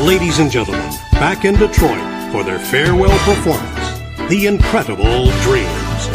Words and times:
Ladies 0.00 0.38
and 0.38 0.48
gentlemen, 0.48 0.88
back 1.14 1.44
in 1.44 1.54
Detroit 1.54 1.98
for 2.30 2.44
their 2.44 2.60
farewell 2.60 3.18
performance, 3.24 4.28
The 4.30 4.46
Incredible 4.46 5.28
Dreams. 5.42 6.08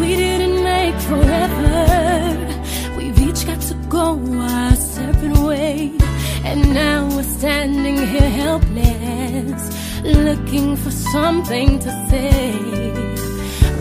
We 0.00 0.16
didn't 0.16 0.64
make 0.64 0.94
forever. 1.02 2.96
We've 2.96 3.18
each 3.18 3.44
got 3.44 3.60
to 3.60 3.74
go 3.90 4.18
our 4.40 4.74
separate 4.76 5.36
ways. 5.40 6.00
And 6.42 6.72
now 6.72 7.06
we're 7.14 7.22
standing 7.24 7.98
here 7.98 8.30
helpless, 8.30 10.02
looking 10.02 10.74
for 10.76 10.90
something 10.90 11.80
to 11.80 11.90
say. 12.08 12.54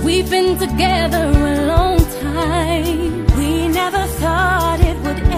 We've 0.04 0.30
been 0.30 0.58
together 0.60 1.24
a 1.24 1.66
long 1.68 2.00
time. 2.20 3.26
We 3.38 3.70
never 3.70 4.06
thought 4.20 4.82
it 4.82 4.98
would 5.04 5.31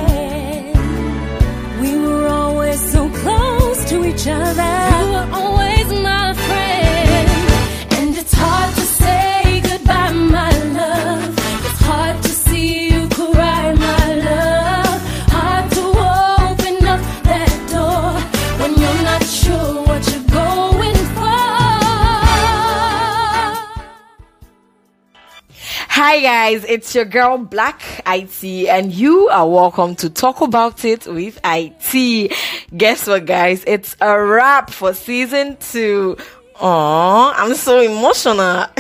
each 4.24 4.30
other. 4.30 4.83
Guys, 26.44 26.66
it's 26.66 26.94
your 26.94 27.06
girl 27.06 27.38
Blaq 27.38 27.80
Itee 28.04 28.68
and 28.68 28.92
you 28.92 29.30
are 29.30 29.50
welcome 29.50 29.96
to 29.96 30.10
talk 30.10 30.42
about 30.42 30.84
it 30.84 31.08
with 31.08 31.40
IT. 31.42 32.34
Guess 32.76 33.08
what 33.08 33.26
guys? 33.26 33.64
It's 33.66 33.96
a 34.02 34.22
wrap 34.22 34.70
for 34.70 34.94
season 34.94 35.56
two. 35.56 36.18
Aww, 36.56 37.34
I'm 37.38 37.56
so 37.56 37.80
emotional. 37.80 38.66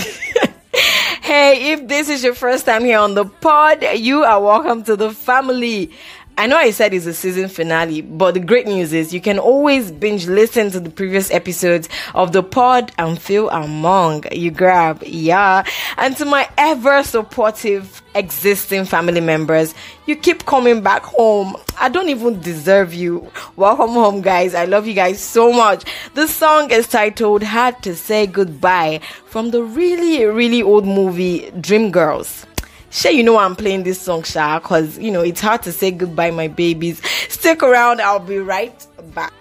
hey, 1.21 1.71
if 1.71 1.87
this 1.87 2.09
is 2.09 2.21
your 2.21 2.35
first 2.35 2.65
time 2.65 2.83
here 2.83 2.99
on 2.99 3.13
the 3.13 3.23
pod, 3.23 3.81
you 3.95 4.25
are 4.25 4.41
welcome 4.41 4.83
to 4.83 4.97
the 4.97 5.11
family. 5.11 5.89
I 6.35 6.47
know 6.47 6.57
I 6.57 6.71
said 6.71 6.95
it's 6.95 7.05
a 7.05 7.13
season 7.13 7.47
finale, 7.47 8.01
but 8.01 8.33
the 8.33 8.39
great 8.39 8.65
news 8.65 8.91
is 8.91 9.13
you 9.13 9.21
can 9.21 9.37
always 9.37 9.91
binge 9.91 10.25
listen 10.25 10.71
to 10.71 10.79
the 10.79 10.89
previous 10.89 11.29
episodes 11.29 11.87
of 12.15 12.31
the 12.31 12.41
pod 12.41 12.91
and 12.97 13.21
feel 13.21 13.49
among. 13.51 14.23
You 14.31 14.49
grab, 14.49 15.03
yeah. 15.05 15.63
And 15.95 16.17
to 16.17 16.25
my 16.25 16.49
ever 16.57 17.03
supportive 17.03 18.01
existing 18.15 18.85
family 18.85 19.21
members, 19.21 19.75
you 20.07 20.15
keep 20.15 20.45
coming 20.47 20.81
back 20.81 21.03
home. 21.03 21.55
I 21.79 21.89
don't 21.89 22.09
even 22.09 22.41
deserve 22.41 22.95
you. 22.95 23.31
Welcome 23.55 23.91
home, 23.91 24.21
guys. 24.21 24.55
I 24.55 24.65
love 24.65 24.87
you 24.87 24.95
guys 24.95 25.21
so 25.21 25.53
much. 25.53 25.85
The 26.15 26.27
song 26.27 26.71
is 26.71 26.87
titled 26.87 27.43
Hard 27.43 27.83
to 27.83 27.95
Say 27.95 28.25
Goodbye 28.25 29.01
from 29.25 29.51
the 29.51 29.61
really, 29.61 30.25
really 30.25 30.63
old 30.63 30.87
movie 30.87 31.51
Dreamgirls. 31.51 32.47
Sure, 32.93 33.11
you 33.11 33.23
know 33.23 33.39
I'm 33.39 33.55
playing 33.55 33.81
this 33.81 33.99
song, 33.99 34.21
Sha, 34.21 34.59
because 34.59 34.99
you 34.99 35.09
know 35.09 35.21
it's 35.21 35.41
hard 35.41 35.63
to 35.63 35.71
say 35.71 35.89
goodbye, 35.89 36.29
my 36.29 36.47
babies. 36.47 37.01
Stick 37.27 37.63
around, 37.63 37.99
I'll 37.99 38.19
be 38.19 38.37
right 38.37 38.85
back. 39.15 39.33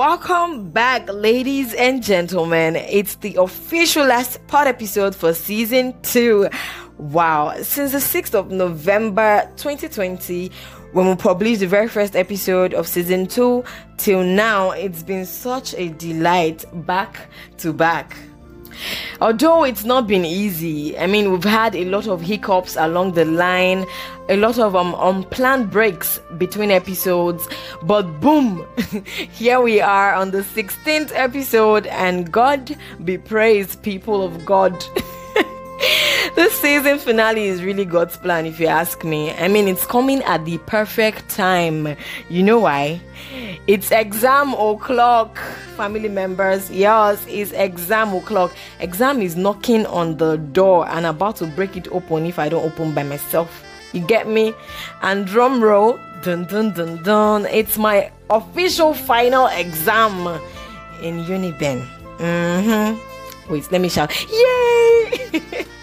Welcome 0.00 0.70
back, 0.70 1.12
ladies 1.12 1.74
and 1.74 2.02
gentlemen. 2.02 2.74
It's 2.74 3.16
the 3.16 3.34
official 3.34 4.06
last 4.06 4.46
part 4.46 4.66
episode 4.66 5.14
for 5.14 5.34
season 5.34 5.94
two. 6.00 6.48
Wow, 6.96 7.54
since 7.60 7.92
the 7.92 7.98
6th 7.98 8.34
of 8.34 8.50
November 8.50 9.42
2020, 9.58 10.50
when 10.94 11.06
we 11.06 11.14
published 11.16 11.60
the 11.60 11.66
very 11.66 11.86
first 11.86 12.16
episode 12.16 12.72
of 12.72 12.88
season 12.88 13.26
two, 13.26 13.62
till 13.98 14.24
now, 14.24 14.70
it's 14.70 15.02
been 15.02 15.26
such 15.26 15.74
a 15.74 15.90
delight 15.90 16.64
back 16.86 17.28
to 17.58 17.70
back. 17.70 18.16
Although 19.20 19.64
it's 19.64 19.84
not 19.84 20.06
been 20.06 20.24
easy, 20.24 20.98
I 20.98 21.06
mean, 21.06 21.30
we've 21.30 21.44
had 21.44 21.74
a 21.74 21.84
lot 21.84 22.06
of 22.06 22.20
hiccups 22.20 22.76
along 22.76 23.12
the 23.12 23.24
line, 23.24 23.86
a 24.28 24.36
lot 24.36 24.58
of 24.58 24.76
um, 24.76 24.94
unplanned 24.98 25.70
breaks 25.70 26.20
between 26.38 26.70
episodes, 26.70 27.48
but 27.82 28.02
boom, 28.20 28.66
here 29.04 29.60
we 29.60 29.80
are 29.80 30.14
on 30.14 30.30
the 30.30 30.42
16th 30.42 31.12
episode, 31.14 31.86
and 31.88 32.30
God 32.32 32.76
be 33.04 33.18
praised, 33.18 33.82
people 33.82 34.22
of 34.22 34.44
God. 34.44 34.84
this 36.34 36.58
season 36.60 36.98
finale 36.98 37.46
is 37.46 37.62
really 37.62 37.84
God's 37.84 38.16
plan, 38.16 38.46
if 38.46 38.60
you 38.60 38.66
ask 38.66 39.04
me. 39.04 39.32
I 39.32 39.48
mean, 39.48 39.68
it's 39.68 39.86
coming 39.86 40.22
at 40.22 40.44
the 40.44 40.58
perfect 40.58 41.28
time. 41.28 41.96
You 42.28 42.42
know 42.42 42.60
why? 42.60 43.00
It's 43.66 43.90
exam 43.90 44.54
o'clock, 44.54 45.38
family 45.76 46.08
members. 46.08 46.70
Yes, 46.70 47.24
it's 47.28 47.52
exam 47.52 48.14
o'clock. 48.14 48.52
Exam 48.80 49.22
is 49.22 49.36
knocking 49.36 49.86
on 49.86 50.16
the 50.16 50.36
door 50.36 50.88
and 50.88 51.06
about 51.06 51.36
to 51.36 51.46
break 51.46 51.76
it 51.76 51.88
open 51.92 52.26
if 52.26 52.38
I 52.38 52.48
don't 52.48 52.64
open 52.64 52.94
by 52.94 53.02
myself. 53.02 53.64
You 53.92 54.00
get 54.00 54.28
me? 54.28 54.54
And 55.02 55.26
drum 55.26 55.62
roll, 55.62 55.98
dun 56.22 56.44
dun 56.44 56.72
dun 56.72 57.02
dun. 57.02 57.46
It's 57.46 57.76
my 57.76 58.10
official 58.30 58.94
final 58.94 59.46
exam 59.48 60.26
in 61.02 61.24
Uniben. 61.24 61.86
Mm-hmm. 62.18 63.52
Wait, 63.52 63.72
let 63.72 63.80
me 63.80 63.88
shout. 63.88 64.12
Yay! 64.30 65.66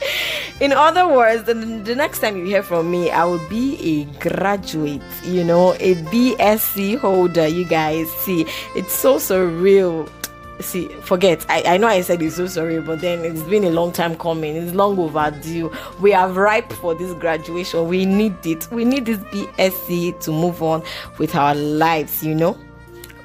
In 0.60 0.74
other 0.74 1.08
words, 1.08 1.44
the, 1.44 1.54
the 1.54 1.96
next 1.96 2.20
time 2.20 2.36
you 2.36 2.44
hear 2.44 2.64
from 2.64 2.90
me, 2.90 3.12
I 3.12 3.24
will 3.26 3.48
be 3.48 3.78
a 3.80 4.06
graduate, 4.20 5.04
you 5.24 5.44
know, 5.44 5.74
a 5.76 5.94
BSc 5.96 6.98
holder. 6.98 7.48
You 7.48 7.64
guys 7.64 8.12
see, 8.24 8.46
it's 8.76 8.92
so 8.92 9.18
surreal. 9.18 10.10
See, 10.60 10.88
forget. 11.04 11.46
I, 11.48 11.76
I 11.76 11.78
know 11.78 11.88
I 11.88 12.02
said 12.02 12.24
it's 12.24 12.38
so 12.38 12.46
surreal, 12.46 12.84
but 12.84 13.02
then 13.02 13.24
it's 13.24 13.44
been 13.44 13.66
a 13.66 13.70
long 13.70 13.92
time 13.92 14.18
coming. 14.18 14.56
It's 14.56 14.74
long 14.74 14.98
overdue. 14.98 15.72
We 16.02 16.16
are 16.16 16.28
ripe 16.28 16.74
for 16.74 16.96
this 16.96 17.14
graduation. 17.14 17.88
We 17.88 18.08
need 18.08 18.44
it. 18.44 18.68
We 18.72 18.84
need 18.84 19.06
this 19.06 19.20
BSc 19.20 20.20
to 20.22 20.32
move 20.32 20.64
on 20.64 20.82
with 21.20 21.36
our 21.36 21.54
lives, 21.54 22.24
you 22.24 22.34
know 22.34 22.58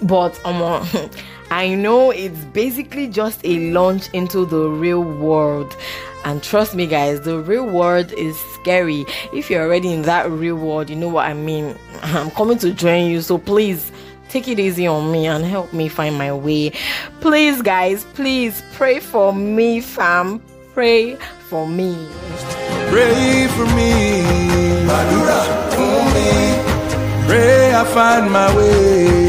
but 0.03 0.44
um, 0.44 0.87
I 1.50 1.75
know 1.75 2.10
it's 2.10 2.44
basically 2.47 3.09
just 3.09 3.41
a 3.44 3.70
launch 3.72 4.09
into 4.12 4.44
the 4.44 4.69
real 4.69 5.03
world. 5.03 5.76
And 6.25 6.43
trust 6.43 6.75
me, 6.75 6.87
guys, 6.87 7.21
the 7.22 7.38
real 7.41 7.66
world 7.66 8.12
is 8.12 8.38
scary. 8.55 9.05
If 9.33 9.50
you're 9.50 9.62
already 9.62 9.93
in 9.93 10.03
that 10.03 10.31
real 10.31 10.56
world, 10.56 10.88
you 10.88 10.97
know 10.97 11.09
what 11.09 11.27
I 11.27 11.34
mean. 11.34 11.77
I'm 12.03 12.31
coming 12.31 12.59
to 12.59 12.72
join 12.72 13.10
you, 13.10 13.21
so 13.21 13.38
please 13.38 13.91
take 14.28 14.49
it 14.49 14.59
easy 14.59 14.87
on 14.87 15.12
me 15.12 15.27
and 15.27 15.44
help 15.44 15.72
me 15.72 15.88
find 15.88 16.16
my 16.16 16.32
way. 16.32 16.72
Please, 17.21 17.61
guys, 17.61 18.05
please 18.15 18.62
pray 18.72 19.00
for 19.00 19.32
me, 19.32 19.81
fam. 19.81 20.41
Pray 20.75 21.16
for 21.49 21.66
me. 21.69 22.09
Pray 22.88 23.47
for 23.49 23.66
me. 23.77 24.22
Madura 24.87 25.41
for 25.75 26.00
me. 26.14 27.29
Pray 27.29 27.75
I 27.75 27.85
find 27.85 28.31
my 28.31 28.56
way. 28.56 29.23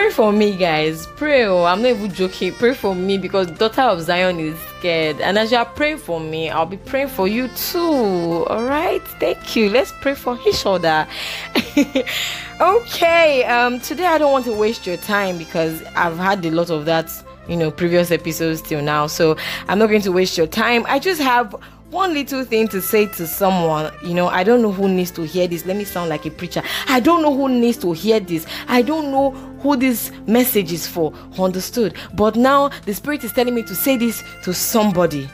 Pray 0.00 0.08
for 0.08 0.32
me, 0.32 0.56
guys. 0.56 1.06
Pray. 1.08 1.44
Oh, 1.44 1.64
I'm 1.64 1.82
not 1.82 1.88
even 1.88 2.10
joking. 2.10 2.54
Pray 2.54 2.72
for 2.72 2.94
me 2.94 3.18
because 3.18 3.48
daughter 3.48 3.82
of 3.82 4.00
Zion 4.00 4.40
is 4.40 4.58
scared. 4.78 5.20
And 5.20 5.36
as 5.36 5.52
you 5.52 5.58
are 5.58 5.66
praying 5.66 5.98
for 5.98 6.18
me, 6.18 6.48
I'll 6.48 6.64
be 6.64 6.78
praying 6.78 7.08
for 7.08 7.28
you 7.28 7.48
too. 7.48 8.46
All 8.48 8.64
right. 8.64 9.02
Thank 9.20 9.54
you. 9.54 9.68
Let's 9.68 9.92
pray 10.00 10.14
for 10.14 10.38
each 10.48 10.64
other. 10.64 11.06
okay. 12.62 13.44
Um. 13.44 13.78
Today 13.80 14.06
I 14.06 14.16
don't 14.16 14.32
want 14.32 14.46
to 14.46 14.54
waste 14.54 14.86
your 14.86 14.96
time 14.96 15.36
because 15.36 15.82
I've 15.94 16.16
had 16.16 16.46
a 16.46 16.50
lot 16.50 16.70
of 16.70 16.86
that. 16.86 17.12
You 17.46 17.58
know, 17.58 17.70
previous 17.70 18.10
episodes 18.10 18.62
till 18.62 18.80
now. 18.80 19.06
So 19.06 19.36
I'm 19.68 19.78
not 19.78 19.88
going 19.88 20.02
to 20.02 20.12
waste 20.12 20.38
your 20.38 20.46
time. 20.46 20.86
I 20.88 20.98
just 20.98 21.20
have 21.20 21.54
one 21.90 22.14
little 22.14 22.44
thing 22.44 22.68
to 22.68 22.80
say 22.80 23.06
to 23.06 23.26
someone, 23.26 23.92
you 24.02 24.14
know, 24.14 24.28
I 24.28 24.44
don't 24.44 24.62
know 24.62 24.70
who 24.70 24.88
needs 24.88 25.10
to 25.12 25.22
hear 25.22 25.48
this. 25.48 25.66
Let 25.66 25.76
me 25.76 25.84
sound 25.84 26.08
like 26.08 26.24
a 26.24 26.30
preacher. 26.30 26.62
I 26.86 27.00
don't 27.00 27.20
know 27.20 27.34
who 27.34 27.48
needs 27.48 27.78
to 27.78 27.92
hear 27.92 28.20
this. 28.20 28.46
I 28.68 28.82
don't 28.82 29.10
know 29.10 29.32
who 29.60 29.76
this 29.76 30.12
message 30.26 30.72
is 30.72 30.86
for. 30.86 31.12
Understood? 31.38 31.94
But 32.14 32.36
now 32.36 32.68
the 32.84 32.94
Spirit 32.94 33.24
is 33.24 33.32
telling 33.32 33.54
me 33.54 33.62
to 33.64 33.74
say 33.74 33.96
this 33.96 34.22
to 34.44 34.54
somebody. 34.54 35.28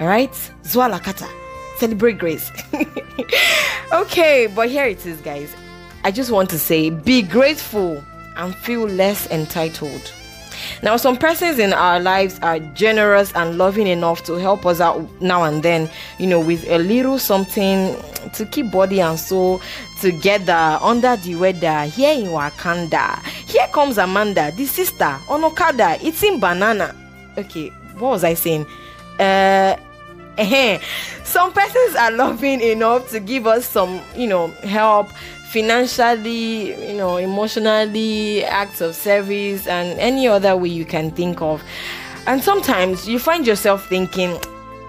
All 0.00 0.08
right? 0.08 0.32
Zwalakata. 0.62 1.28
celebrate 1.78 2.18
grace. 2.18 2.50
okay, 3.92 4.48
but 4.54 4.68
here 4.68 4.86
it 4.86 5.04
is, 5.06 5.20
guys. 5.20 5.54
I 6.04 6.10
just 6.10 6.30
want 6.30 6.50
to 6.50 6.58
say 6.58 6.90
be 6.90 7.22
grateful 7.22 8.02
and 8.36 8.54
feel 8.56 8.86
less 8.86 9.30
entitled. 9.30 10.12
Now, 10.82 10.96
some 10.96 11.16
persons 11.16 11.58
in 11.58 11.72
our 11.72 12.00
lives 12.00 12.38
are 12.42 12.58
generous 12.58 13.32
and 13.34 13.58
loving 13.58 13.86
enough 13.86 14.24
to 14.24 14.34
help 14.34 14.66
us 14.66 14.80
out 14.80 15.08
now 15.20 15.44
and 15.44 15.62
then, 15.62 15.90
you 16.18 16.26
know, 16.26 16.40
with 16.40 16.68
a 16.68 16.78
little 16.78 17.18
something 17.18 17.96
to 18.34 18.46
keep 18.46 18.70
body 18.70 19.00
and 19.00 19.18
soul 19.18 19.60
together 20.00 20.78
under 20.80 21.16
the 21.16 21.34
weather 21.34 21.84
here 21.84 22.12
in 22.12 22.26
Wakanda. 22.26 23.22
Here 23.24 23.66
comes 23.72 23.98
Amanda, 23.98 24.52
the 24.56 24.66
sister, 24.66 25.18
on 25.28 25.44
Okada, 25.44 25.98
eating 26.02 26.40
banana. 26.40 26.94
Okay, 27.38 27.68
what 27.98 28.10
was 28.10 28.24
I 28.24 28.34
saying? 28.34 28.66
Uh, 29.18 29.76
some 31.24 31.50
persons 31.52 31.96
are 31.96 32.10
loving 32.10 32.60
enough 32.60 33.10
to 33.10 33.20
give 33.20 33.46
us 33.46 33.66
some, 33.66 34.00
you 34.14 34.26
know, 34.26 34.48
help 34.64 35.08
financially, 35.50 36.90
you 36.90 36.96
know, 36.96 37.16
emotionally, 37.16 38.44
acts 38.44 38.80
of 38.80 38.94
service, 38.94 39.66
and 39.66 39.98
any 39.98 40.26
other 40.28 40.56
way 40.56 40.68
you 40.68 40.84
can 40.84 41.10
think 41.10 41.40
of. 41.40 41.62
And 42.26 42.42
sometimes 42.42 43.08
you 43.08 43.18
find 43.18 43.46
yourself 43.46 43.88
thinking, 43.88 44.38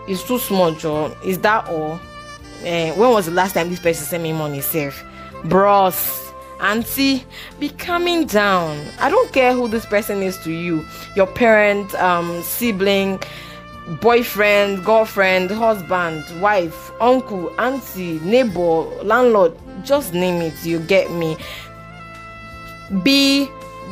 it's 0.08 0.24
too 0.24 0.40
small, 0.40 0.72
Joe. 0.74 1.16
Is 1.24 1.40
that 1.40 1.68
all? 1.68 2.00
Uh, 2.62 2.92
when 2.94 3.12
was 3.12 3.28
the 3.28 3.32
last 3.32 3.54
time 3.54 3.70
this 3.70 3.80
person 3.80 4.06
sent 4.06 4.24
me 4.24 4.34
money, 4.34 4.62
safe? 4.62 5.04
Bros, 5.46 6.32
auntie, 6.60 7.24
be 7.60 7.70
coming 7.70 8.26
down. 8.26 8.84
I 9.00 9.10
don't 9.10 9.32
care 9.32 9.54
who 9.54 9.68
this 9.68 9.86
person 9.86 10.24
is 10.24 10.38
to 10.40 10.52
you, 10.52 10.84
your 11.16 11.28
parent, 11.28 11.94
um, 11.96 12.42
sibling 12.42 13.20
boyfriend, 14.02 14.84
girlfriend, 14.84 15.50
husband, 15.50 16.24
wife, 16.42 16.92
uncle, 17.00 17.54
auntie, 17.60 18.20
neighbor, 18.20 18.84
landlord, 19.04 19.58
just 19.84 20.14
name 20.14 20.42
it, 20.42 20.66
you 20.66 20.80
get 20.80 21.12
me. 21.12 21.38
Be 23.04 23.50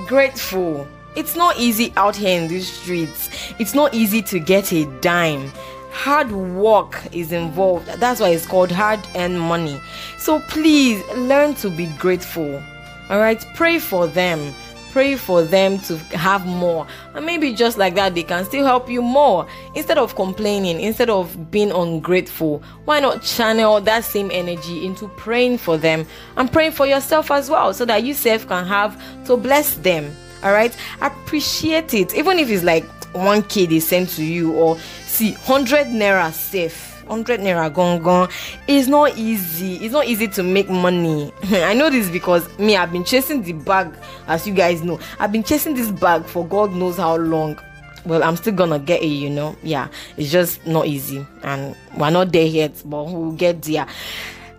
grateful. 0.07 0.87
It's 1.15 1.35
not 1.35 1.57
easy 1.57 1.93
out 1.95 2.15
here 2.15 2.41
in 2.41 2.47
these 2.47 2.71
streets. 2.71 3.29
It's 3.57 3.73
not 3.73 3.93
easy 3.93 4.21
to 4.23 4.39
get 4.39 4.73
a 4.73 4.85
dime. 4.99 5.51
Hard 5.91 6.31
work 6.31 7.01
is 7.13 7.31
involved. 7.31 7.87
That's 7.87 8.19
why 8.19 8.29
it's 8.29 8.45
called 8.45 8.71
hard 8.71 8.99
earned 9.15 9.39
money. 9.39 9.79
So 10.17 10.41
please 10.41 11.01
learn 11.15 11.55
to 11.55 11.69
be 11.69 11.87
grateful. 11.97 12.61
All 13.09 13.19
right, 13.19 13.45
pray 13.55 13.79
for 13.79 14.07
them 14.07 14.53
pray 14.95 15.17
for 15.17 15.43
them 15.43 15.77
to 15.77 15.97
have 16.15 16.45
more. 16.45 16.87
And 17.15 17.25
maybe 17.25 17.53
just 17.53 17.77
like 17.77 17.95
that 17.95 18.15
they 18.15 18.23
can 18.23 18.45
still 18.45 18.63
help 18.63 18.89
you 18.89 19.01
more. 19.01 19.45
Instead 19.73 19.97
of 19.97 20.15
complaining 20.15 20.79
instead 20.79 21.09
of 21.09 21.51
being 21.51 21.69
ungrateful 21.69 22.63
why 22.85 23.01
not 23.01 23.21
channel 23.21 23.81
that 23.81 24.05
same 24.05 24.31
energy 24.31 24.85
into 24.85 25.09
praying 25.09 25.57
for 25.57 25.77
them 25.77 26.05
and 26.37 26.49
praying 26.49 26.71
for 26.71 26.87
yourself 26.87 27.29
as 27.29 27.49
well 27.49 27.73
so 27.73 27.83
that 27.83 28.03
you 28.03 28.13
self 28.13 28.47
can 28.47 28.65
have 28.65 28.97
to 29.25 29.35
bless 29.35 29.75
them 29.75 30.15
all 30.43 30.53
right 30.53 30.73
appreciate 31.01 31.93
it. 31.93 32.15
Even 32.15 32.39
if 32.39 32.49
it's 32.49 32.63
like 32.63 32.85
one 33.13 33.43
kid 33.43 33.73
is 33.73 33.85
sent 33.85 34.07
to 34.11 34.23
you 34.23 34.53
or 34.53 34.77
see 35.05 35.33
100 35.33 35.87
naira 35.87 36.31
safe 36.31 36.94
100 37.07 37.39
naira 37.39 37.73
gone 37.73 38.01
gone 38.01 38.29
it's 38.67 38.87
not 38.87 39.17
easy. 39.17 39.75
It's 39.75 39.93
not 39.93 40.05
easy 40.05 40.27
to 40.29 40.43
make 40.43 40.69
money. 40.69 41.31
I 41.43 41.73
know 41.73 41.89
this 41.89 42.09
because 42.09 42.47
me 42.57 42.75
i've 42.75 42.91
been 42.91 43.03
chasing 43.03 43.41
the 43.43 43.53
bag 43.53 43.95
as 44.27 44.47
you 44.47 44.53
guys 44.53 44.81
know. 44.83 44.99
I've 45.19 45.31
been 45.31 45.43
chasing 45.43 45.75
this 45.75 45.91
bag 45.91 46.25
for 46.25 46.45
god 46.45 46.71
knows 46.73 46.97
how 46.97 47.15
long. 47.17 47.59
Well 48.05 48.23
i'm 48.23 48.35
still 48.37 48.53
gonna 48.53 48.79
get 48.79 49.01
it 49.01 49.07
you 49.07 49.29
know. 49.29 49.55
Yeah 49.63 49.87
it's 50.17 50.31
just 50.31 50.65
not 50.65 50.87
easy. 50.87 51.25
And 51.43 51.75
we're 51.97 52.09
not 52.11 52.31
there 52.31 52.47
yet 52.47 52.81
but 52.85 53.05
we'll 53.05 53.31
get 53.33 53.61
there. 53.61 53.87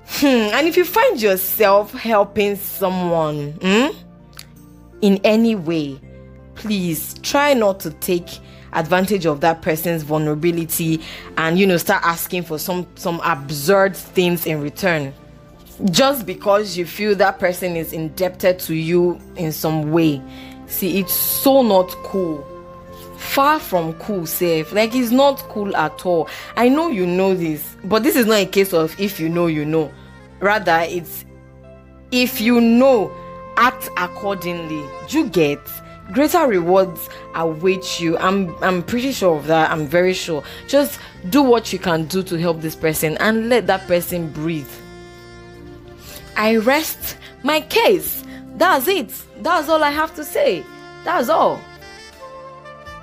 Hmm. 0.08 0.26
and 0.26 0.68
if 0.68 0.76
you 0.76 0.84
find 0.84 1.20
yourself 1.20 1.92
helping 1.92 2.54
someone 2.54 3.52
hmm, 3.60 3.88
in 5.02 5.20
any 5.24 5.56
way 5.56 6.00
please 6.54 7.14
try 7.22 7.54
not 7.54 7.80
to 7.80 7.90
take 7.90 8.38
advantage 8.72 9.26
of 9.26 9.40
that 9.40 9.62
person's 9.62 10.02
vulnerability 10.02 11.00
and 11.38 11.58
you 11.58 11.66
know 11.66 11.76
start 11.76 12.02
asking 12.04 12.42
for 12.42 12.58
some 12.58 12.86
some 12.96 13.20
absurd 13.24 13.96
things 13.96 14.46
in 14.46 14.60
return. 14.60 15.12
Just 15.90 16.24
because 16.24 16.76
you 16.76 16.86
feel 16.86 17.14
that 17.16 17.38
person 17.38 17.76
is 17.76 17.92
indebted 17.92 18.58
to 18.60 18.74
you 18.74 19.20
in 19.36 19.52
some 19.52 19.92
way. 19.92 20.22
See 20.66 20.98
it's 20.98 21.14
so 21.14 21.62
not 21.62 21.90
cool. 22.04 22.44
Far 23.18 23.60
from 23.60 23.94
cool 23.94 24.26
safe. 24.26 24.72
Like 24.72 24.94
it's 24.94 25.10
not 25.10 25.38
cool 25.48 25.74
at 25.76 26.04
all. 26.06 26.28
I 26.56 26.68
know 26.68 26.88
you 26.88 27.06
know 27.06 27.34
this 27.34 27.76
but 27.84 28.02
this 28.02 28.16
is 28.16 28.26
not 28.26 28.38
a 28.38 28.46
case 28.46 28.72
of 28.72 28.98
if 28.98 29.20
you 29.20 29.28
know 29.28 29.46
you 29.46 29.64
know. 29.64 29.92
Rather 30.40 30.80
it's 30.82 31.24
if 32.10 32.40
you 32.40 32.60
know 32.60 33.12
act 33.56 33.88
accordingly. 33.96 34.84
You 35.08 35.28
get 35.28 35.60
greater 36.12 36.46
rewards 36.46 37.08
await 37.34 38.00
you. 38.00 38.16
I'm 38.18 38.54
i'm 38.62 38.82
pretty 38.82 39.12
sure 39.12 39.36
of 39.36 39.46
that. 39.46 39.70
I'm 39.70 39.86
very 39.86 40.14
sure. 40.14 40.42
Just 40.68 41.00
do 41.30 41.42
what 41.42 41.72
you 41.72 41.78
can 41.78 42.06
do 42.06 42.22
to 42.22 42.38
help 42.38 42.60
this 42.60 42.76
person 42.76 43.16
and 43.18 43.48
let 43.48 43.66
that 43.66 43.86
person 43.86 44.30
breathe. 44.30 44.70
I 46.36 46.56
rest 46.56 47.16
my 47.42 47.60
case. 47.60 48.24
That's 48.56 48.88
it. 48.88 49.12
That's 49.42 49.68
all 49.68 49.84
i 49.84 49.90
have 49.90 50.14
to 50.16 50.24
say. 50.24 50.64
That's 51.04 51.28
all. 51.28 51.60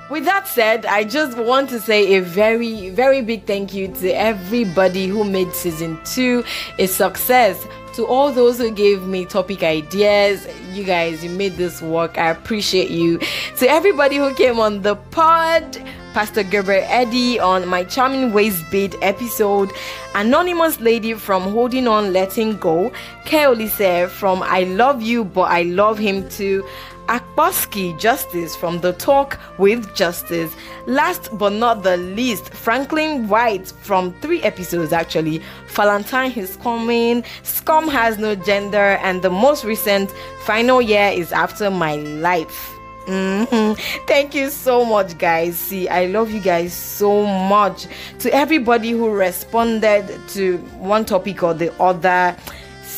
With 0.10 0.26
that 0.26 0.48
said, 0.48 0.86
I 0.86 1.06
just 1.06 1.38
want 1.38 1.70
to 1.70 1.80
say 1.80 2.16
a 2.16 2.22
very, 2.22 2.90
very 2.90 3.22
big 3.22 3.46
thank 3.46 3.74
you 3.74 3.88
to 3.88 4.10
everybody 4.10 5.08
who 5.08 5.24
made 5.24 5.54
season 5.54 6.00
two 6.06 6.44
a 6.78 6.88
success 6.88 7.58
to 7.94 8.06
all 8.06 8.32
those 8.32 8.58
who 8.58 8.72
gave 8.72 9.04
me 9.04 9.26
topic 9.26 9.64
ideas. 9.64 10.48
You 10.72 10.84
guys, 10.84 11.24
you 11.24 11.30
made 11.30 11.54
this 11.54 11.82
work. 11.82 12.18
I 12.18 12.30
appreciate 12.30 12.90
you. 12.90 13.20
To 13.58 13.70
everybody 13.70 14.18
who 14.18 14.34
came 14.34 14.60
on 14.60 14.82
the 14.82 14.96
pod, 14.96 15.78
Pastor 16.14 16.44
Gerber 16.44 16.84
Eddie 16.84 17.40
on 17.40 17.68
my 17.68 17.84
charming 17.84 18.34
waist 18.34 18.64
bead 18.72 18.96
episode, 19.02 19.72
Anonymous 20.14 20.80
Lady 20.80 21.14
from 21.14 21.44
Holding 21.44 21.88
On 21.88 22.14
Letting 22.14 22.58
Go, 22.58 22.92
Keolise 23.26 24.10
from 24.10 24.44
I 24.44 24.64
Love 24.64 25.02
You 25.02 25.24
But 25.24 25.52
I 25.52 25.64
Love 25.64 25.98
Him 25.98 26.30
Too. 26.30 26.64
Akboski 27.08 27.98
Justice 28.00 28.56
from 28.56 28.80
The 28.80 28.94
Talk 28.94 29.40
with 29.58 29.94
Justice. 29.96 30.56
Last 30.86 31.30
but 31.38 31.54
not 31.54 31.84
the 31.84 31.98
least, 31.98 32.54
Franklin 32.54 33.28
White 33.28 33.68
from 33.82 34.14
three 34.22 34.42
episodes 34.44 34.94
actually. 34.94 35.42
Valentine 35.68 36.32
is 36.32 36.56
coming, 36.58 37.24
Scum 37.44 37.88
has 37.88 38.18
no 38.18 38.36
gender, 38.36 38.98
and 39.04 39.22
the 39.22 39.30
most 39.30 39.64
recent 39.64 40.12
final 40.46 40.82
year 40.82 41.10
is 41.10 41.32
after 41.32 41.70
my 41.70 41.96
life. 41.96 42.70
Mm-hmm. 43.06 43.74
Thank 44.08 44.34
you 44.34 44.50
so 44.50 44.86
much, 44.86 45.18
guys. 45.18 45.58
See, 45.58 45.90
I 45.90 46.06
love 46.06 46.32
you 46.32 46.40
guys 46.40 46.74
so 46.74 47.26
much. 47.26 47.88
To 48.20 48.34
everybody 48.34 48.92
who 48.92 49.10
responded 49.10 50.10
to 50.30 50.58
one 50.78 51.04
topic 51.04 51.44
or 51.44 51.54
the 51.54 51.74
other 51.82 52.36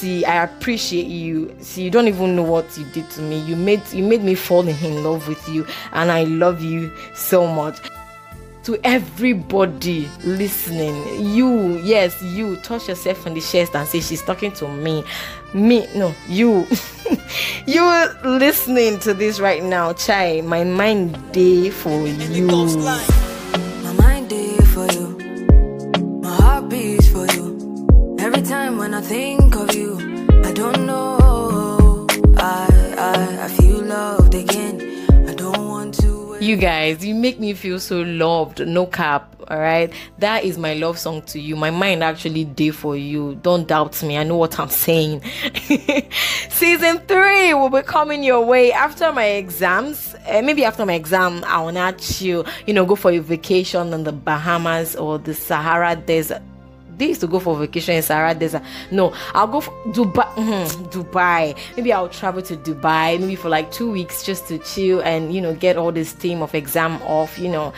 see 0.05 0.23
i 0.25 0.43
appreciate 0.43 1.07
you. 1.07 1.55
See 1.59 1.83
you 1.83 1.89
don't 1.89 2.07
even 2.07 2.35
know 2.35 2.43
what 2.43 2.77
you 2.77 2.85
did 2.93 3.09
to 3.11 3.21
me. 3.21 3.39
You 3.39 3.55
made 3.55 3.81
you 3.91 4.03
made 4.03 4.23
me 4.23 4.35
fall 4.35 4.67
in 4.67 5.03
love 5.03 5.27
with 5.27 5.49
you 5.49 5.65
and 5.93 6.11
i 6.11 6.23
love 6.23 6.61
you 6.61 6.91
so 7.15 7.47
much. 7.47 7.77
To 8.65 8.77
everybody 8.83 10.07
listening 10.23 10.95
you 11.35 11.77
yes 11.83 12.21
you 12.21 12.55
touch 12.57 12.87
yourself 12.87 13.25
on 13.25 13.33
the 13.33 13.41
chest 13.41 13.75
and 13.75 13.87
say 13.87 13.99
she's 13.99 14.21
talking 14.21 14.51
to 14.53 14.67
me. 14.67 15.03
Me 15.53 15.87
no 15.95 16.13
you. 16.29 16.67
You 17.67 17.83
listening 18.23 18.99
to 18.99 19.13
this 19.13 19.39
right 19.39 19.63
now 19.63 19.93
chai 19.93 20.41
my 20.41 20.63
mind 20.63 21.17
day 21.31 21.69
for 21.69 22.07
you. 22.07 22.47
My 23.83 23.93
mind 24.01 24.29
day 24.29 24.57
for 24.73 24.87
you. 24.95 25.07
My 26.21 26.35
heart 26.35 26.69
beats 26.69 27.07
for 27.07 27.25
you. 27.35 27.45
Every 28.19 28.41
time 28.41 28.77
when 28.79 28.93
i 28.95 29.01
think 29.01 29.44
you 36.55 36.61
guys 36.61 37.05
you 37.05 37.13
make 37.13 37.37
me 37.37 37.53
feel 37.53 37.79
so 37.79 38.01
loved 38.01 38.65
no 38.65 38.85
cap 38.85 39.35
all 39.47 39.59
right? 39.59 39.93
That 40.19 40.43
is 40.43 40.57
my 40.57 40.73
love 40.73 40.97
song 40.97 41.21
to 41.23 41.39
you. 41.39 41.55
My 41.55 41.69
mind 41.69 42.03
actually 42.03 42.45
did 42.45 42.75
for 42.75 42.97
you. 42.97 43.35
Don't 43.43 43.67
doubt 43.67 44.01
me. 44.01 44.17
I 44.17 44.23
know 44.23 44.37
what 44.37 44.59
i'm 44.59 44.69
saying. 44.69 45.21
Season 46.49 46.97
three 47.07 47.53
will 47.53 47.69
be 47.69 47.83
coming 47.83 48.23
your 48.23 48.43
way 48.43 48.71
after 48.71 49.11
my 49.13 49.25
exams. 49.25 50.15
Uh, 50.27 50.41
maybe 50.41 50.65
after 50.65 50.83
my 50.85 50.93
exam 50.93 51.43
i 51.45 51.61
will 51.61 51.71
not 51.71 51.99
chill. 51.99 52.45
You 52.65 52.73
know 52.73 52.85
go 52.85 52.95
for 52.95 53.11
a 53.11 53.19
vacation 53.19 53.93
in 53.93 54.03
the 54.03 54.11
bahamas 54.11 54.95
or 54.95 55.19
the 55.19 55.33
sahara 55.33 55.95
desert 55.95 56.41
they 56.97 57.07
used 57.07 57.21
to 57.21 57.27
go 57.27 57.39
for 57.39 57.55
vacation 57.57 57.95
in 57.95 58.01
Sahara 58.01 58.33
Desert. 58.33 58.61
No, 58.91 59.13
I'll 59.33 59.47
go 59.47 59.61
for 59.61 59.71
Dubai. 59.87 60.33
Mm, 60.35 60.91
Dubai. 60.91 61.57
Maybe 61.75 61.91
I'll 61.93 62.09
travel 62.09 62.41
to 62.43 62.55
Dubai, 62.57 63.19
maybe 63.19 63.35
for 63.35 63.49
like 63.49 63.71
two 63.71 63.91
weeks 63.91 64.23
just 64.23 64.47
to 64.47 64.57
chill 64.59 65.01
and 65.01 65.33
you 65.33 65.41
know 65.41 65.53
get 65.55 65.77
all 65.77 65.91
this 65.91 66.09
steam 66.09 66.41
of 66.41 66.53
exam 66.55 67.01
off. 67.03 67.37
You 67.37 67.49
know, 67.49 67.73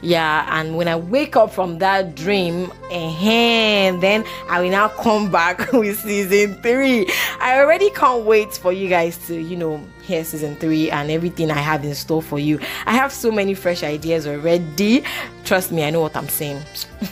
Yeah, 0.00 0.46
and 0.48 0.76
when 0.76 0.86
I 0.86 0.94
wake 0.94 1.34
up 1.34 1.52
from 1.52 1.78
that 1.78 2.14
dream, 2.14 2.72
and 2.90 4.00
then 4.00 4.24
I 4.48 4.60
will 4.60 4.70
now 4.70 4.88
come 4.88 5.30
back 5.32 5.72
with 5.72 5.98
season 5.98 6.54
three. 6.62 7.06
I 7.40 7.58
already 7.58 7.90
can't 7.90 8.24
wait 8.24 8.54
for 8.54 8.72
you 8.72 8.88
guys 8.88 9.18
to, 9.26 9.36
you 9.36 9.56
know, 9.56 9.84
hear 10.02 10.24
season 10.24 10.54
three 10.56 10.90
and 10.90 11.10
everything 11.10 11.50
I 11.50 11.58
have 11.58 11.84
in 11.84 11.94
store 11.94 12.22
for 12.22 12.38
you. 12.38 12.60
I 12.86 12.94
have 12.94 13.12
so 13.12 13.32
many 13.32 13.54
fresh 13.54 13.82
ideas 13.82 14.26
already. 14.26 15.02
Trust 15.44 15.72
me, 15.72 15.84
I 15.84 15.90
know 15.90 16.00
what 16.00 16.16
I'm 16.16 16.28
saying. 16.28 16.62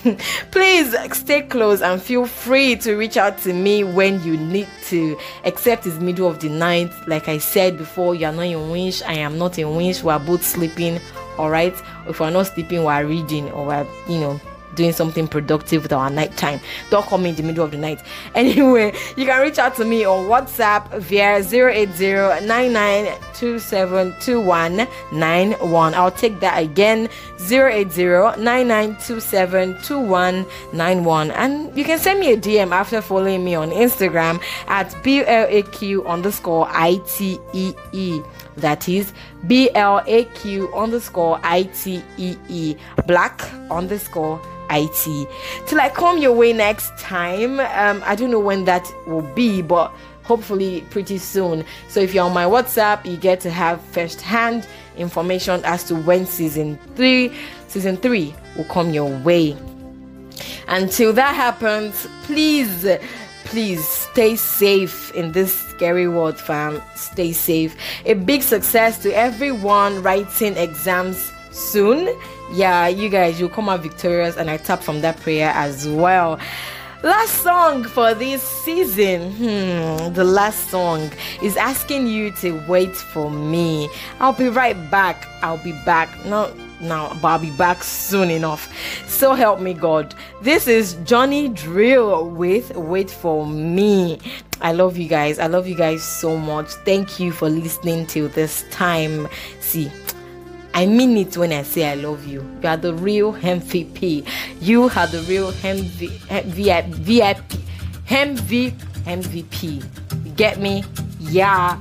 Please 0.52 0.94
stay 1.12 1.42
close 1.42 1.82
and 1.82 2.00
feel 2.00 2.26
free 2.26 2.76
to 2.76 2.94
reach 2.94 3.16
out 3.16 3.38
to 3.38 3.52
me 3.52 3.82
when 3.82 4.22
you 4.22 4.36
need 4.36 4.68
to, 4.84 5.18
except 5.44 5.86
it's 5.86 5.98
middle 5.98 6.28
of 6.28 6.38
the 6.40 6.48
night. 6.48 6.90
Like 7.08 7.28
I 7.28 7.38
said 7.38 7.76
before, 7.76 8.14
you're 8.14 8.32
not 8.32 8.42
in 8.42 8.70
winch, 8.70 9.02
I 9.02 9.14
am 9.14 9.38
not 9.38 9.58
in 9.58 9.74
winch, 9.74 10.04
we're 10.04 10.18
both 10.20 10.44
sleeping 10.44 11.00
all 11.38 11.50
right 11.50 11.74
if 12.08 12.20
we're 12.20 12.30
not 12.30 12.46
sleeping 12.46 12.84
we're 12.84 13.06
reading 13.06 13.50
or 13.52 13.66
we're 13.66 13.86
you 14.08 14.18
know 14.18 14.40
doing 14.76 14.92
something 14.92 15.26
productive 15.26 15.82
with 15.82 15.92
our 15.92 16.08
nighttime. 16.08 16.60
Don't 16.90 17.04
call 17.04 17.18
me 17.18 17.30
in 17.30 17.34
the 17.34 17.42
middle 17.42 17.64
of 17.64 17.72
the 17.72 17.78
night. 17.78 18.00
Anyway, 18.36 18.92
you 19.16 19.24
can 19.24 19.40
reach 19.40 19.58
out 19.58 19.74
to 19.76 19.84
me 19.84 20.04
on 20.04 20.26
WhatsApp 20.26 20.98
via 20.98 21.38
080 21.38 22.44
I'll 25.94 26.10
take 26.10 26.38
that 26.40 26.62
again 26.62 27.08
080 27.38 28.04
And 31.30 31.76
you 31.76 31.84
can 31.84 31.98
send 31.98 32.20
me 32.20 32.32
a 32.32 32.36
DM 32.36 32.72
after 32.72 33.00
following 33.00 33.42
me 33.42 33.54
on 33.54 33.70
Instagram 33.70 34.42
at 34.68 34.90
BLAQ 35.02 36.06
underscore 36.06 36.68
ITEE. 36.68 38.22
That 38.56 38.88
is 38.88 39.12
B 39.46 39.70
L 39.74 40.02
A 40.06 40.24
Q 40.24 40.72
underscore 40.74 41.38
I 41.42 41.64
T 41.64 42.02
E 42.16 42.36
E 42.48 42.76
black 43.06 43.42
underscore 43.70 44.40
IT. 44.70 45.28
Till 45.66 45.80
I 45.80 45.90
come 45.90 46.18
your 46.18 46.32
way 46.32 46.52
next 46.52 46.96
time. 46.98 47.60
Um, 47.60 48.02
I 48.04 48.14
don't 48.14 48.30
know 48.30 48.40
when 48.40 48.64
that 48.64 48.90
will 49.06 49.22
be, 49.34 49.62
but 49.62 49.92
hopefully 50.22 50.84
pretty 50.90 51.18
soon. 51.18 51.64
So 51.88 52.00
if 52.00 52.14
you're 52.14 52.24
on 52.24 52.32
my 52.32 52.44
WhatsApp, 52.44 53.04
you 53.04 53.16
get 53.16 53.40
to 53.40 53.50
have 53.50 53.80
first 53.80 54.20
hand 54.20 54.66
information 54.96 55.60
as 55.64 55.84
to 55.84 55.94
when 55.94 56.26
season 56.26 56.78
three, 56.96 57.32
season 57.68 57.96
three 57.96 58.34
will 58.56 58.64
come 58.64 58.92
your 58.92 59.16
way. 59.18 59.56
Until 60.68 61.12
that 61.12 61.34
happens, 61.34 62.08
please, 62.24 62.86
please 63.46 63.86
stay 63.86 64.36
safe 64.36 65.10
in 65.12 65.32
this 65.32 65.52
scary 65.70 66.08
world, 66.08 66.38
fam. 66.38 66.82
Stay 66.94 67.32
safe. 67.32 67.76
A 68.04 68.14
big 68.14 68.42
success 68.42 68.98
to 69.02 69.10
everyone 69.16 70.02
writing 70.02 70.56
exams 70.56 71.32
soon. 71.50 72.14
Yeah, 72.52 72.86
you 72.88 73.08
guys, 73.08 73.40
you'll 73.40 73.48
come 73.48 73.68
out 73.68 73.80
victorious, 73.82 74.36
and 74.36 74.50
I 74.50 74.56
tap 74.56 74.82
from 74.82 75.00
that 75.00 75.18
prayer 75.20 75.50
as 75.54 75.88
well. 75.88 76.38
Last 77.02 77.42
song 77.42 77.84
for 77.84 78.14
this 78.14 78.42
season. 78.42 79.32
Hmm, 79.32 80.12
the 80.12 80.24
last 80.24 80.70
song 80.70 81.10
is 81.42 81.56
asking 81.56 82.06
you 82.06 82.30
to 82.42 82.52
wait 82.66 82.96
for 82.96 83.30
me. 83.30 83.88
I'll 84.18 84.32
be 84.32 84.48
right 84.48 84.90
back. 84.90 85.26
I'll 85.42 85.62
be 85.62 85.72
back. 85.84 86.08
Not 86.26 86.50
now, 86.80 87.16
but 87.20 87.28
I'll 87.28 87.38
be 87.38 87.50
back 87.50 87.82
soon 87.82 88.30
enough. 88.30 88.72
So 89.08 89.34
help 89.34 89.60
me 89.60 89.74
God. 89.74 90.14
This 90.42 90.66
is 90.66 90.94
Johnny 91.04 91.48
Drille 91.48 92.30
with 92.30 92.74
Wait 92.76 93.10
for 93.10 93.46
Me. 93.46 94.18
I 94.60 94.72
love 94.72 94.96
you 94.96 95.08
guys. 95.08 95.38
I 95.38 95.46
love 95.46 95.66
you 95.66 95.74
guys 95.74 96.02
so 96.02 96.36
much. 96.36 96.70
Thank 96.84 97.20
you 97.20 97.32
for 97.32 97.48
listening 97.48 98.06
till 98.06 98.28
this 98.28 98.64
time. 98.70 99.28
See, 99.60 99.90
I 100.74 100.86
mean 100.86 101.16
it 101.16 101.36
when 101.36 101.52
I 101.52 101.62
say 101.62 101.90
I 101.90 101.94
love 101.94 102.26
you. 102.26 102.42
You 102.62 102.68
are 102.68 102.76
the 102.76 102.94
real 102.94 103.32
MVP. 103.34 104.26
You 104.60 104.84
are 104.84 105.06
the 105.06 105.24
real 105.28 105.52
MV, 105.52 106.10
VIP, 106.86 107.60
MV, 108.08 108.72
MVP. 109.04 110.36
Get 110.36 110.60
me? 110.60 110.84
Yeah. 111.18 111.80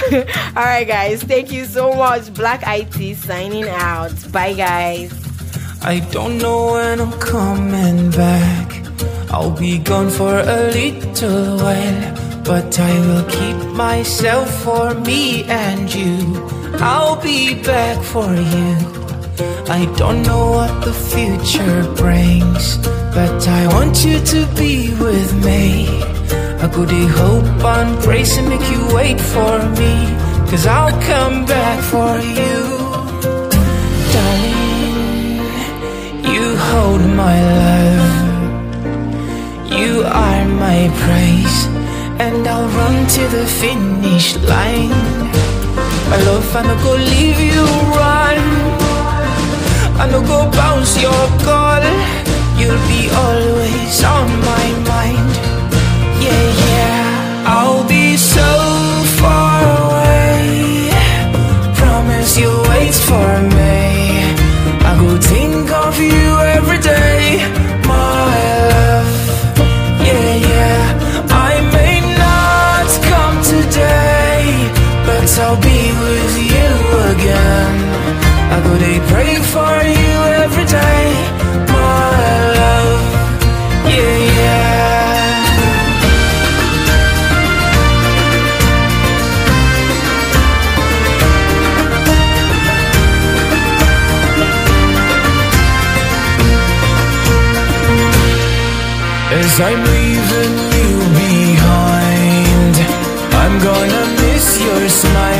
All 0.56 0.64
right, 0.64 0.86
guys. 0.86 1.22
Thank 1.22 1.52
you 1.52 1.64
so 1.64 1.92
much. 1.92 2.22
Blaq 2.32 2.60
Itee 2.60 3.14
signing 3.14 3.68
out. 3.68 4.12
Bye, 4.32 4.54
guys. 4.54 5.12
I 5.82 6.00
don't 6.10 6.38
know 6.38 6.72
when 6.72 7.00
I'm 7.00 7.12
coming 7.20 8.10
back. 8.10 8.68
I'll 9.30 9.56
be 9.56 9.78
gone 9.78 10.10
for 10.10 10.38
a 10.38 10.70
little 10.72 11.56
while, 11.58 12.42
but 12.44 12.78
I 12.78 12.92
will 13.06 13.24
keep 13.30 13.56
myself 13.76 14.48
for 14.64 14.94
me 14.94 15.44
and 15.44 15.92
you. 15.94 16.16
I'll 16.80 17.20
be 17.20 17.62
back 17.62 18.02
for 18.02 18.32
you. 18.34 18.76
I 19.68 19.86
don't 19.96 20.22
know 20.22 20.50
what 20.50 20.84
the 20.84 20.92
future 20.92 21.82
brings, 21.94 22.76
but 23.14 23.46
I 23.46 23.68
want 23.68 24.04
you 24.04 24.18
to 24.18 24.46
be 24.56 24.92
with 24.94 25.32
me. 25.44 25.86
I 26.62 26.68
could 26.68 26.90
hope 26.90 27.64
and 27.64 27.98
praise 28.04 28.36
and 28.36 28.46
make 28.50 28.66
you 28.70 28.82
wait 28.94 29.18
for 29.18 29.58
me, 29.80 29.92
cause 30.50 30.66
I'll 30.66 30.92
come 31.00 31.46
back 31.46 31.78
for 31.92 32.18
you. 32.38 32.56
Darling, 34.12 35.40
you 36.34 36.44
hold 36.70 37.02
my 37.24 37.36
love, 37.60 38.12
you 39.72 40.02
are 40.04 40.44
my 40.66 40.80
praise, 41.02 41.58
and 42.24 42.46
I'll 42.46 42.68
run 42.80 43.06
to 43.16 43.22
the 43.36 43.46
finish 43.46 44.36
line. 44.52 44.92
My 46.10 46.18
love, 46.28 46.56
I 46.56 46.62
no 46.68 46.74
go 46.84 46.92
leave 46.94 47.40
you 47.40 47.64
run 47.96 48.09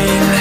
mine 0.00 0.38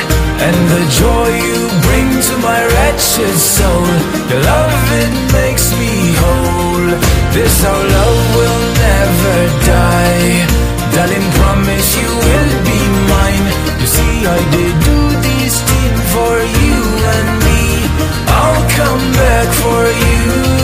And 0.47 0.57
the 0.73 0.83
joy 1.01 1.29
you 1.47 1.61
bring 1.87 2.09
to 2.27 2.35
my 2.39 2.59
wretched 2.71 3.35
soul. 3.35 3.87
Your 4.29 4.41
love, 4.51 4.75
it 5.03 5.13
makes 5.33 5.65
me 5.79 5.93
whole. 6.21 6.87
This 7.35 7.55
our 7.65 7.83
love 7.97 8.21
will 8.37 8.61
never 8.87 9.37
die. 9.67 10.47
Darling, 10.95 11.27
promise 11.39 11.89
you 12.01 12.09
will 12.27 12.53
be 12.69 12.79
mine. 13.13 13.47
You 13.81 13.87
see, 13.95 14.15
I 14.37 14.39
did 14.55 14.75
do 14.91 14.99
this 15.27 15.53
thing 15.69 15.95
for 16.13 16.35
you 16.63 16.79
and 17.15 17.29
me. 17.45 17.61
I'll 18.39 18.65
come 18.79 19.05
back 19.23 19.47
for 19.63 19.81
you. 20.05 20.58